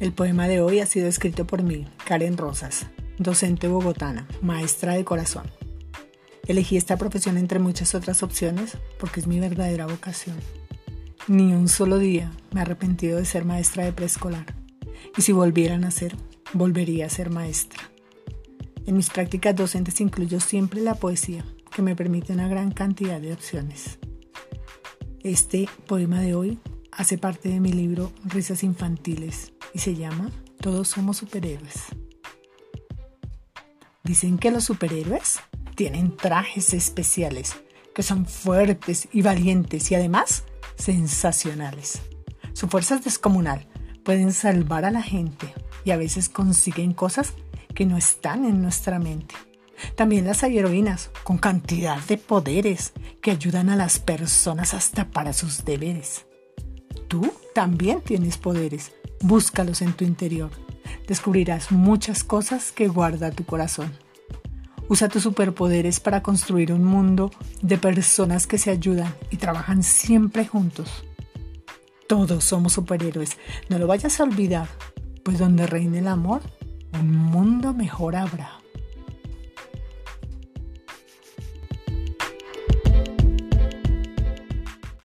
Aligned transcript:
El 0.00 0.12
poema 0.12 0.48
de 0.48 0.60
hoy 0.60 0.80
ha 0.80 0.86
sido 0.86 1.06
escrito 1.06 1.46
por 1.46 1.62
mí, 1.62 1.86
Karen 2.04 2.36
Rosas, 2.36 2.86
docente 3.18 3.68
bogotana, 3.68 4.26
maestra 4.42 4.94
de 4.94 5.04
corazón. 5.04 5.44
Elegí 6.48 6.76
esta 6.76 6.96
profesión 6.96 7.38
entre 7.38 7.60
muchas 7.60 7.94
otras 7.94 8.24
opciones 8.24 8.76
porque 8.98 9.20
es 9.20 9.28
mi 9.28 9.38
verdadera 9.38 9.86
vocación. 9.86 10.36
Ni 11.28 11.54
un 11.54 11.68
solo 11.68 11.98
día 11.98 12.32
me 12.52 12.58
he 12.58 12.62
arrepentido 12.62 13.18
de 13.18 13.24
ser 13.24 13.44
maestra 13.44 13.84
de 13.84 13.92
preescolar. 13.92 14.46
Y 15.16 15.22
si 15.22 15.30
volviera 15.30 15.76
a 15.76 15.78
nacer, 15.78 16.16
volvería 16.52 17.06
a 17.06 17.10
ser 17.10 17.30
maestra. 17.30 17.88
En 18.86 18.96
mis 18.96 19.10
prácticas 19.10 19.54
docentes 19.54 20.00
incluyo 20.00 20.40
siempre 20.40 20.80
la 20.80 20.96
poesía, 20.96 21.44
que 21.74 21.82
me 21.82 21.94
permite 21.94 22.32
una 22.32 22.48
gran 22.48 22.72
cantidad 22.72 23.20
de 23.20 23.32
opciones. 23.32 23.98
Este 25.22 25.68
poema 25.86 26.20
de 26.20 26.34
hoy 26.34 26.58
hace 26.96 27.18
parte 27.18 27.48
de 27.48 27.60
mi 27.60 27.72
libro 27.72 28.12
Risas 28.24 28.62
Infantiles 28.62 29.52
y 29.72 29.80
se 29.80 29.94
llama 29.94 30.30
Todos 30.60 30.88
somos 30.88 31.18
superhéroes. 31.18 31.84
Dicen 34.04 34.38
que 34.38 34.50
los 34.50 34.64
superhéroes 34.64 35.40
tienen 35.74 36.16
trajes 36.16 36.72
especiales 36.74 37.56
que 37.94 38.02
son 38.02 38.26
fuertes 38.26 39.08
y 39.12 39.22
valientes 39.22 39.90
y 39.90 39.94
además 39.94 40.44
sensacionales. 40.76 42.02
Su 42.52 42.68
fuerza 42.68 42.96
es 42.96 43.04
descomunal, 43.04 43.66
pueden 44.04 44.32
salvar 44.32 44.84
a 44.84 44.90
la 44.90 45.02
gente 45.02 45.52
y 45.84 45.90
a 45.90 45.96
veces 45.96 46.28
consiguen 46.28 46.92
cosas 46.92 47.34
que 47.74 47.86
no 47.86 47.96
están 47.96 48.44
en 48.44 48.62
nuestra 48.62 48.98
mente. 48.98 49.34
También 49.96 50.26
las 50.26 50.42
hay 50.44 50.58
heroínas 50.58 51.10
con 51.24 51.38
cantidad 51.38 51.98
de 51.98 52.18
poderes 52.18 52.92
que 53.20 53.32
ayudan 53.32 53.68
a 53.68 53.76
las 53.76 53.98
personas 53.98 54.74
hasta 54.74 55.10
para 55.10 55.32
sus 55.32 55.64
deberes. 55.64 56.26
Tú 57.08 57.32
también 57.54 58.00
tienes 58.00 58.38
poderes, 58.38 58.92
búscalos 59.20 59.82
en 59.82 59.92
tu 59.92 60.04
interior. 60.04 60.50
Descubrirás 61.06 61.70
muchas 61.70 62.24
cosas 62.24 62.72
que 62.72 62.88
guarda 62.88 63.30
tu 63.30 63.44
corazón. 63.44 63.92
Usa 64.88 65.08
tus 65.08 65.22
superpoderes 65.22 66.00
para 66.00 66.22
construir 66.22 66.72
un 66.72 66.84
mundo 66.84 67.30
de 67.62 67.78
personas 67.78 68.46
que 68.46 68.58
se 68.58 68.70
ayudan 68.70 69.14
y 69.30 69.36
trabajan 69.36 69.82
siempre 69.82 70.46
juntos. 70.46 71.04
Todos 72.06 72.44
somos 72.44 72.74
superhéroes, 72.74 73.38
no 73.70 73.78
lo 73.78 73.86
vayas 73.86 74.20
a 74.20 74.24
olvidar, 74.24 74.68
pues 75.22 75.38
donde 75.38 75.66
reine 75.66 76.00
el 76.00 76.08
amor, 76.08 76.42
un 76.92 77.10
mundo 77.10 77.72
mejor 77.72 78.14
habrá. 78.14 78.63